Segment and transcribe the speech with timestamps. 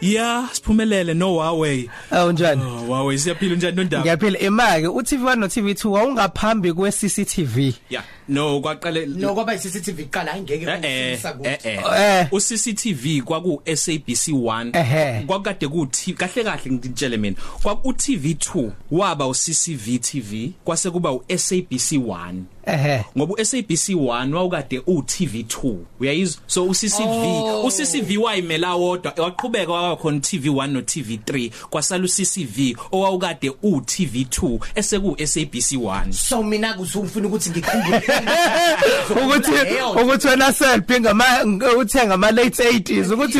[0.00, 1.90] Yeah, siphumelele no Huawei.
[2.12, 2.62] Oh njani?
[2.62, 4.02] Oh Huawei siyaphila njani nondaba?
[4.02, 7.74] Ngiyaphila emake uTV1 noTV2 wawungaphambi kweCCTV.
[7.90, 8.04] Yeah.
[8.28, 11.68] No kwaqale No kwaba iCCTV iqala angeke ukufisa kuthi.
[11.68, 12.28] Eh.
[12.32, 20.90] UCCTV kwaku SABC1 kwakade kuthi kahle kahle ngitshele mina kwaku TV2 waba uCCV TV kwase
[20.90, 22.34] kuba uSABC1.
[22.72, 23.04] ehe.
[23.18, 27.62] Ngoba uSABC 1 wawukade uTV2 uyayizwa so uCCV oh.
[27.66, 36.42] uCCV wayimela wodwa waqhubeka wakhona TV1 noTV3 kwasala uCCV owawukade uTV2 eseku SABC 1 so
[36.42, 38.02] mina kusufuna ukuthi ngikhumbule.
[39.24, 39.50] Ukuthi
[40.02, 41.24] ukuthi wena selfie ngama
[41.78, 43.38] uthenga ama late 80s ukuthi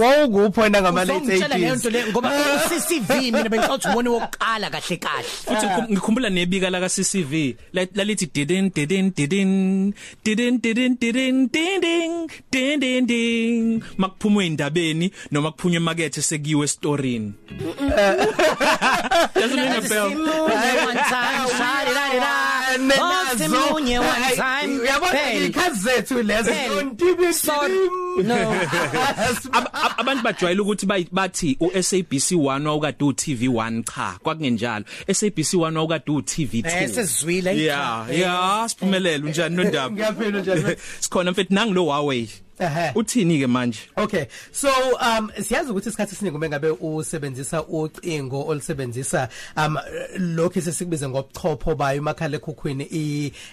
[0.00, 5.24] wawungupho wena ngama late 80s ngoba uCCV mina bengicela ukuthi ubone wokuqala kahle kahle.
[5.24, 9.92] Futhi ngikhumbula nebika la kaCCV lalithi didin didin
[10.24, 17.32] didin didin didin didin ding ding ding ding makuphuma indabeni noma kuphunywa emakethe sekiwe storyini
[19.34, 22.61] Doesn't ring a bell Simunye one time shari la la
[23.38, 25.46] Simunye one time uyabona Hey.
[25.46, 26.70] ikhazi zethu lezo Hey.
[26.70, 27.52] ontibi So
[28.22, 28.34] no.
[29.52, 34.84] Ab- ab- abantu bajwayela ukuthi bathi uSABC 1 wawukade uTV 1 cha kwakungenjalo.
[35.14, 39.90] SABC 1 wawukade uTV 2 esizwile Yeah yeah siphumelele unjani nondaba?
[39.90, 40.76] Ngiyaphila njani?
[41.00, 42.28] sikhona mfethu nangi lo Huawei.
[42.62, 42.92] Ehhe.
[42.94, 43.80] uthini ke manje?
[43.96, 44.26] Okay.
[44.52, 44.68] So
[45.00, 49.76] um siyazi ukuthi isikhathi esiningi uma ngabe usebenzisa ucingo olusebenzisa um
[50.18, 52.84] lokho sesikubiza ngobuchopho bayo umakhala ekhukhwini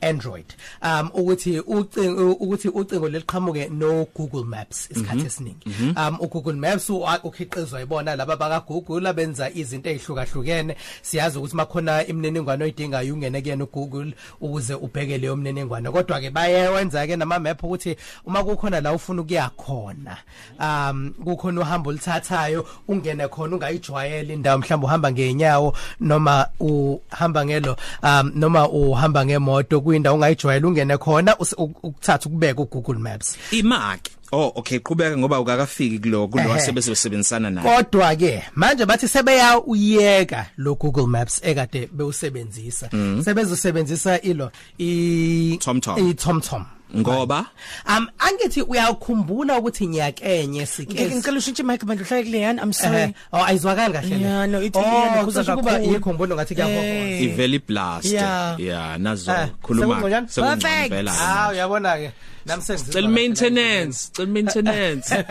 [0.00, 0.46] iAndroid.
[0.82, 5.66] Um ukuthi ucingo ukuthi ucingo leliqhamuke no Google Maps isikhathi esiningi.
[5.96, 12.06] Um uGoogle Maps u- ukhiqizwa ibona laba baka Google abenza izinto ezihlukahlukene siyazi ukuthi makhona
[12.06, 15.90] imininingwane oyidingayo ungene kuyena uGoogle ukuze ubheke leyo mininingwane.
[15.90, 20.16] Kodwa ke bayenza ke nama map ukuthi uma kukhona la ufuna ukuya khona.
[20.60, 28.32] Um kukhona uhambo oluthathayo ungene khona ungayijwayela indawo mhlawumbe uhamba ngeenyawo noma uhamba ngelo um
[28.34, 33.36] noma uhamba ngemoto kuyindawo ungayijwayela ungene khona us- uk- ukuthatha ukubeka uGoogle Maps.
[33.50, 36.52] Imaki oh okay qhubeka ngoba ukakafiki kulo kulo Ehhe.
[36.52, 37.76] asebesebenzisana naye.
[37.82, 42.88] Kodwa ke manje bathi sebeya uyeka lo Google Maps ekade bewusebenzisa.
[43.24, 45.98] Sebezosebenzisa ilo i TomTom.
[46.10, 46.64] i TomTom
[46.96, 47.46] ngoba
[47.88, 52.72] um angithi uyakhumbula ukuthi nyakenye Ngeke sike ngicela ushintshe mic bandla uhlale kule yani I'm
[52.72, 54.20] sorry Eh, oh ayizwakali kahle le.
[54.28, 55.92] Yeah, no, ithi Oh, iyanibuza kusho ukuba kakhulu.
[55.94, 57.22] yikho ngibona ngathi kuyahohoza Eh.
[57.22, 58.60] iveli blast Yeah.
[58.60, 60.26] yeah nazo Eh, khuluma sekungcono?
[60.60, 61.08] Perfect.
[61.20, 62.10] ah uyabona ke
[62.46, 65.08] sengizizwa cel maintenance cel maintenance.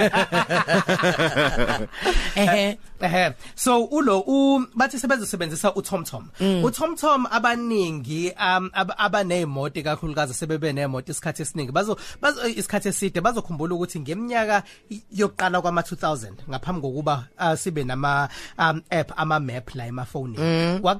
[2.35, 6.27] Ehe Ehhe so ulo u bathi sebezosebenzisa uTomTom.
[6.63, 11.71] uTomTom abaningi um ab- abanezimoto kakhulukazi sebebe nemoto isikhathi esiningi.
[11.71, 14.63] Bazo bazo isikhathi eside bazokhumbula ukuthi ngeminyaka
[15.11, 18.29] yokuqala kwama 2000 ngaphambi kokuba uh, sibe nama
[18.59, 20.37] um app ama map la emaphone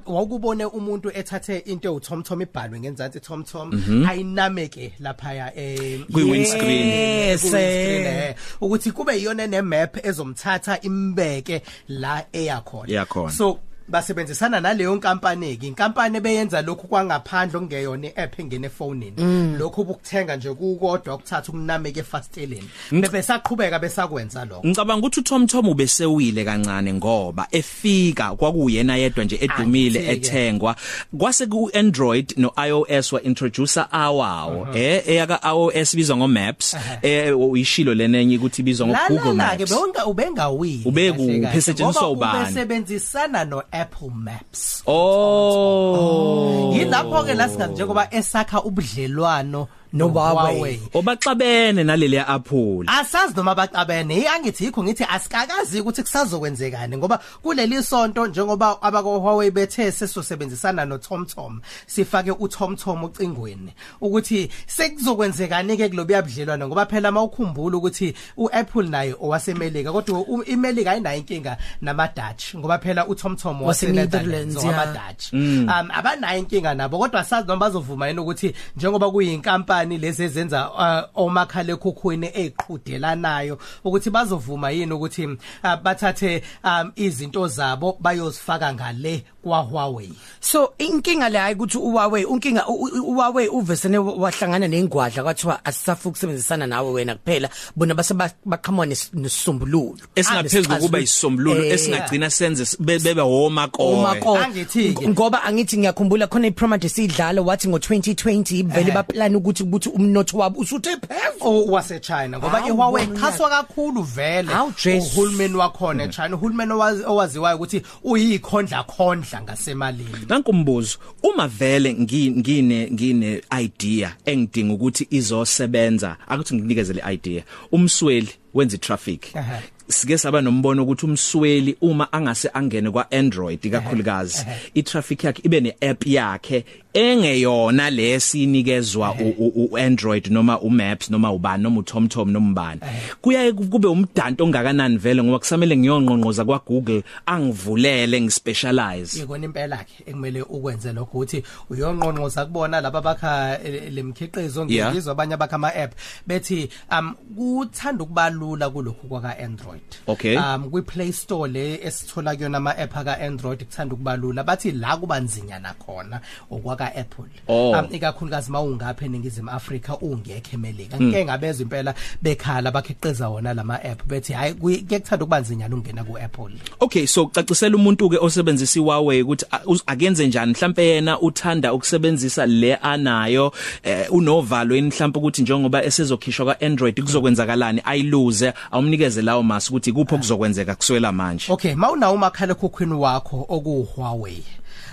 [0.06, 3.70] wakubone umuntu ethathe into uTomTom ibhalwe ngenzansi TomTom
[4.08, 6.86] ayinameke lapha ya eh Kwi-windscreen.
[6.86, 8.28] Yes, Kwi-windscreen, eh.
[8.28, 8.34] eh.
[8.60, 13.30] ukuthi kube iyona ne map ezomthatha imbeke la eyakhona Eyakhona.
[13.30, 13.58] so
[13.92, 19.56] basebenzisana naleyo nkampani ke inkampani beyenza lokhu kwangaphandle okungeyona iapp engene efonini.
[19.58, 22.68] Lokho bukuthenga nje kukodwa ukuthatha ukunameka efasteleni.
[22.92, 24.66] Bebesaqhubeka besakwenza lokho.
[24.68, 30.12] Ngicabanga ukuthi uTomTom ubesewile kancane ngoba efika kwakuyena yedwa nje edumile Athi-ke.
[30.28, 30.76] ethengwa.
[31.18, 37.38] Kwase ku Android no iOS wa introducer awawo eh eyaka iOS bizwa ngo Maps eh
[37.40, 39.70] uyishilo lenenye ukuthi bizwa ngo la Google la ke Maps.
[39.70, 41.40] bewonga ubengawini Ube kahle kuphi?
[41.40, 42.42] kahle, Esetshenziswa ngoba ubani?
[42.42, 44.82] ubesebenzisana no Apple Maps.
[44.86, 46.70] Oh.
[46.74, 50.56] Yilapho ke la singa njengoba esakha ubudlelwano No Huawei.
[50.56, 50.80] Huawei.
[50.94, 57.82] obaxabene naleli Apple asazi noma baqabene hey angithi yikho ngithi asikakazi ukuthi kusazokwenzekani ngoba kuleli
[57.82, 66.22] sonto njengoba abako Huawei bethe sesosebenzisana no TomTom sifake uTomTom ucingweni ukuthi sekuzokwenzekani ke kulobuya
[66.22, 72.54] budlelwana ngoba phela mawukhumbula ukuthi uApple naye owasemelika kodwa u- imelika ayinayo inkinga nama Dutch
[72.56, 75.08] ngoba phela uTomTom Wase-Netherlands, waseNetherlands wama yeah.
[75.08, 80.70] Dutch um abanayo inkinga nabo kodwa asazi noma bazovuma yini ukuthi njengoba kuyinkampani lezi ezenza
[80.70, 89.24] uh, omakhala ekhukhwini eziqhudelanayo ukuthi bazovuma yini ukuthi uh, bathathe um, izinto zabo bayozifaka ngale
[89.42, 95.22] kwa Huawei so inkinga le hayi ukuthi uWawe unkinga u- u- uWawe uvesene wahlangana nengwadla
[95.22, 97.48] kwathiwa asisafu ukusebenzisana nawe wena kuphela.
[97.76, 99.96] Bona base ba- baqhamuka nes- nesisombululo.
[100.14, 105.08] Esingaphezulu kuba isisombululo Eh, esingagcina senze be- bebe homakowe Omako Angithi-ke.
[105.08, 108.92] ngoba angithi ngiyakhumbula khona iPromat sidlala wathi ngo2020 vele Ehhe.
[108.92, 111.72] baplan ukuthi ukuthi umnotho wabo usuthe phezulu.
[111.72, 113.18] Wase China ngoba Hawu, iHuawei bona.
[113.18, 114.52] ichaswa kakhulu vele.
[114.52, 115.06] Hawu, Jesu.
[115.20, 122.90] uhulumeni wakhona eChina uhulumeni owazi- owaziwayo ukuthi uyikhondla khondla ngasemalini Nankumbuzo uma vele ngi- ngine
[122.90, 127.42] ngine idea engidinga ukuthi izosebenza akuthi nginikeze le idea
[127.72, 129.60] umsweli wenza traffic Ehhe.
[129.92, 136.06] Sike saba nombono ukuthi umsweli uma angase angene kwa Android kakhulukazi itraffic yakhe ibe neapp
[136.06, 142.80] yakhe engeyona lesinikezwa uAndroid noma uMaps noma ubani noma uTomtom noma ubani
[143.20, 149.22] kuyaye kube umdanto ongakanani vele ngoba kusamele ngiyonqonqoza kwa Google angivulele ngispecialize.
[149.22, 154.90] Ikona impela ke ekumele ukwenze lokho ukuthi uyonqonqoza kubona laba bakha eh, lemkhiqizo Yeah.
[154.90, 155.92] ngizizwa abanye bakha ama app
[156.26, 160.36] bethi um kuthanda ukubalula kulokhu kwa Android Okay.
[160.36, 164.96] um kwi Play Store le esithola kuyona ama app aka Android kuthanda ukubalula bathi la
[164.96, 166.20] kuba nzinyana khona
[166.50, 167.70] okwaka Apple Oh.
[167.72, 171.00] um ikakhulukazi mawungapha eningizimu Afrika ungekho emelika.
[171.00, 176.18] Ngeke ngabezwe impela bekhala bakhiqiza wona lama app bethi hayi kuyekuthanda ukuba nzinyana ungena ku
[176.18, 179.46] Apple Okay so cacisela umuntu ke osebenzisa iWawe ukuthi
[179.86, 180.52] akenze njani?
[180.52, 183.52] Mhlambe yena uthanda ukusebenzisa le anayo
[183.82, 184.88] eh, unovalo yini?
[184.88, 187.82] Mhlambe ukuthi njengoba esezokhishwa kwa Android kuzokwenzakalani?
[187.84, 193.82] Ayiluze awumnikeze lawo masi ukuthi kupho kuzokwenzeka kuswela manje Okay, mawunawo umakhala ekhukhwini wakho oku
[193.94, 194.44] Huawei.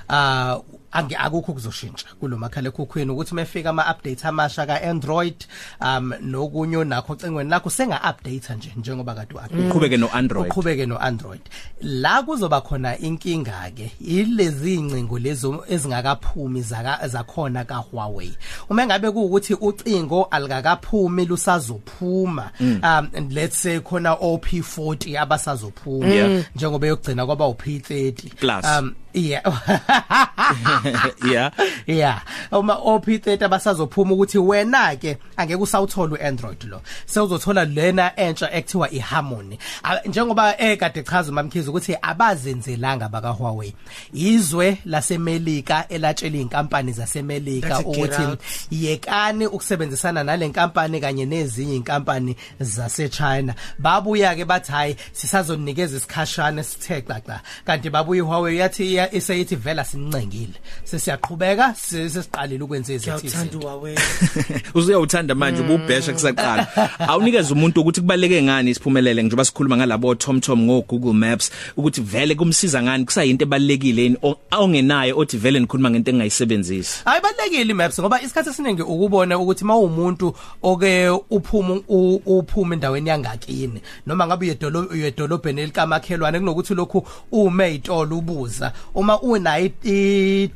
[0.10, 0.58] Ah
[0.92, 5.46] ange akukho kuzoshintsha kulo makhala ekhukhwini ukuthi mefika ama updates amasha ka Android
[5.82, 10.86] um nokunyo nakho cengweni lakho senga update nje njengoba kade u uqhubeke no Android uqhubeke
[10.86, 11.42] no Android
[11.82, 18.34] la kuzoba khona inkinga ke ilezi incingo lezo ezingakaphumi zaka zakhona ka Huawei
[18.70, 26.44] uma ngabe kuukuthi ucingo alikakaphumi lusazophuma um and let's say khona OP40 abasazophuma Yeah.
[26.56, 28.66] njengoba yokugcina kwaba uP30 Plus.
[28.66, 29.44] um yeah.
[31.32, 31.52] yeah.
[31.88, 32.22] Yeah.
[32.52, 36.82] Uma OP30 abasazophuma ukuthi wena ke angeke usawuthola uAndroid lo.
[37.06, 39.58] Sewuzothola lena entsha ekuthiwa iHarmony.
[40.06, 43.74] Njengoba ekade chaza mamkhizi ukuthi abazenzelanga baka Huawei.
[44.14, 48.38] Izwe lasemelika elatshela inkampani zasemelika ukuthi
[48.72, 53.54] yekani ukusebenzisana nale nkampani kanye nezinye inkampani zaseChina.
[53.80, 59.84] Babuya ke bathi hayi sisazonikeza isikhashana sithe xaxa kanti babuya iHuawei yathi iya- iseyithi vela
[59.86, 63.96] sincengile sesiyaqhubeka sesiqalile ukwenza ngiyawuthanda izithi uWawe
[64.78, 66.68] uzuyawuthanda manje ububhesha kusaqala.
[67.00, 72.36] Awunikeze umuntu ukuthi kubaleke ngani isiphumelele njengoba sikhuluma ngalabo TomTom ngo Google Maps ukuthi vele
[72.36, 74.18] kumsiza ngani kusayinto ebalekile yini
[74.52, 80.36] ongenayo othi vele nikhuluma ngento engayisebenzisi hayi balekile imaps ngoba isikhathi esiningi ukubona ukuthi mawumuntu
[80.64, 81.82] oke uphuma
[82.26, 88.74] uphuma endaweni yangakini noma ngabe uyedolobheni uyedolobheni elikamakhelwane kunokuthi lokhu ume itolo ubuza.
[88.96, 89.60] Uma una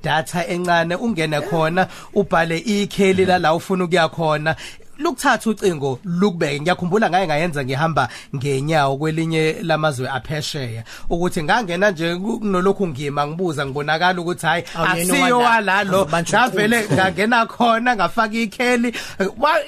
[0.03, 4.55] i-data encane ungene khona ubhale ikheli la la ufuna ukuya khona.
[4.97, 12.87] Lokuthatha ucingo lukubeke ngiyakhumbula ngaye ngayenza ngihamba ngenyawo kwelinye lamazwe aphesheya ukuthi ngangena nje kunolokhu
[12.87, 16.95] ngima ngibuza ngibonakala ukuthi hayi Awuyena asiyo owala- walalo Azobanjwa ngavele uqobo.
[16.95, 18.93] ngangena khona ngafaka ikheli
[19.37, 19.59] wa-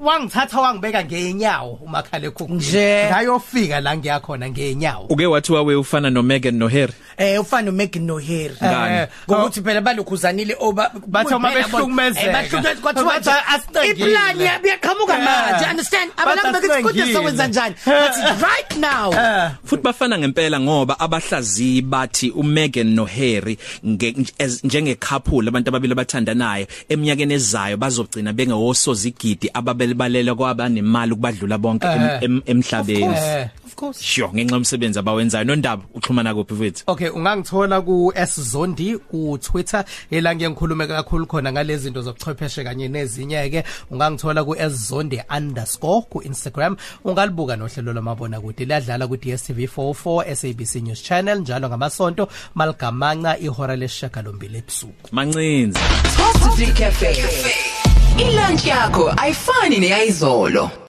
[0.00, 3.06] wangithatha wangibeka ngenyawo umakhala ekhukhwini Nje.
[3.10, 8.02] ngayofika la ngiyakhona ngenyawo uke wathi wawe ufana no Megan no Harry eh ufana uMegan
[8.06, 8.96] noHarry Ngani?
[8.96, 12.26] Eh, ngokuthi phela balokhuzanile oba Bathi uma kuphela bona- behlukumezeka.
[12.26, 14.10] eh, bahlukumezeka kwathiwa Bathi nje, asicengile.
[14.10, 14.40] iplan
[14.72, 15.24] yaqhamuka Eh.
[15.24, 16.10] manje understand?
[16.16, 17.12] Abantu Bathi bekithi kodwa asicengile.
[17.14, 17.74] sowenza njani?
[17.84, 19.12] But right now
[19.64, 25.92] futhi bafana ngempela ngoba abahlaziyi bathi uMegan no Harry nge- as- njenge couple abantu ababili
[25.92, 32.22] abathandanayo eminyakeni ezayo bazogcina bengewosozigidi ababelibalela kwaba nemali ukubadlula bonke em- Eh.
[32.22, 33.14] em- emhlabeni.
[33.14, 33.48] Eh.
[33.66, 34.02] of course.
[34.02, 35.44] Sho ngenxa yomsebenzi abawenzayo.
[35.44, 41.52] Nondaba uxhumana kuphi mfethu Okay ungangithola ku S Zondi ku Twitter ela ngiyengikhulume kakhulu khona
[41.52, 47.92] ngalezi zinto zobuchwepheshe kanye nezinye ke ungangithola ku S Zondi underscore ku Instagram ungalibuka nohlelo
[47.92, 52.28] lwamabona kude ladlala ku DStv 44 SABC News Channel njalo ngamasonto.
[52.54, 55.08] Maligamanca ihora lesishagalombili ebusuku.
[55.12, 55.78] Mancinzi.
[56.16, 57.10] Positive Cafe.
[58.18, 60.82] Ilunch yakho ayifani neyizolo.